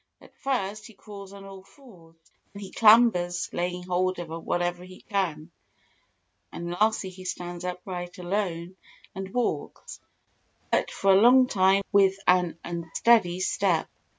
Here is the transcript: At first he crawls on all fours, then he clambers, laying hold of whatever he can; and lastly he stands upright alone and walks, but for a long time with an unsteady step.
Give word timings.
At 0.19 0.35
first 0.39 0.87
he 0.87 0.95
crawls 0.95 1.31
on 1.31 1.45
all 1.45 1.61
fours, 1.63 2.15
then 2.53 2.63
he 2.63 2.71
clambers, 2.71 3.47
laying 3.53 3.83
hold 3.83 4.17
of 4.17 4.29
whatever 4.43 4.83
he 4.83 5.01
can; 5.01 5.51
and 6.51 6.71
lastly 6.71 7.11
he 7.11 7.23
stands 7.23 7.63
upright 7.65 8.17
alone 8.17 8.77
and 9.13 9.31
walks, 9.31 9.99
but 10.71 10.89
for 10.89 11.11
a 11.13 11.21
long 11.21 11.45
time 11.45 11.83
with 11.91 12.15
an 12.25 12.57
unsteady 12.65 13.39
step. 13.41 13.87